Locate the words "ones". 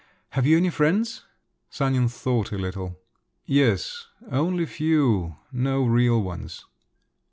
6.23-6.65